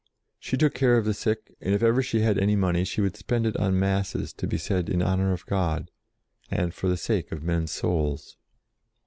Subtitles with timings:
[0.39, 3.15] She took care of the sick, and, if ever she had any money, she would
[3.15, 5.91] spend it on Masses to be said in honour of God,
[6.49, 8.35] and for the sake of men's souls.